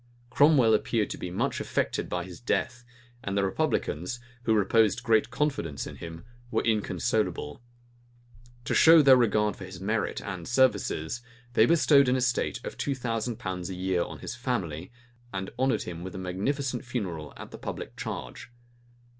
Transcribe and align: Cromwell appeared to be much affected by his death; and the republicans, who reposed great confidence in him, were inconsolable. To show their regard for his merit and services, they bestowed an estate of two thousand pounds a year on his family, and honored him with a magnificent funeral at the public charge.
Cromwell 0.31 0.73
appeared 0.73 1.11
to 1.11 1.17
be 1.19 1.29
much 1.29 1.59
affected 1.59 2.09
by 2.09 2.23
his 2.23 2.39
death; 2.39 2.83
and 3.23 3.37
the 3.37 3.43
republicans, 3.45 4.19
who 4.45 4.55
reposed 4.55 5.03
great 5.03 5.29
confidence 5.29 5.85
in 5.85 5.97
him, 5.97 6.25
were 6.49 6.63
inconsolable. 6.63 7.61
To 8.65 8.73
show 8.73 9.03
their 9.03 9.15
regard 9.15 9.57
for 9.57 9.65
his 9.65 9.79
merit 9.79 10.19
and 10.19 10.47
services, 10.47 11.21
they 11.53 11.67
bestowed 11.67 12.09
an 12.09 12.15
estate 12.15 12.59
of 12.65 12.79
two 12.79 12.95
thousand 12.95 13.37
pounds 13.37 13.69
a 13.69 13.75
year 13.75 14.01
on 14.01 14.17
his 14.17 14.33
family, 14.33 14.91
and 15.31 15.51
honored 15.59 15.83
him 15.83 16.01
with 16.01 16.15
a 16.15 16.17
magnificent 16.17 16.83
funeral 16.83 17.31
at 17.37 17.51
the 17.51 17.59
public 17.59 17.95
charge. 17.95 18.49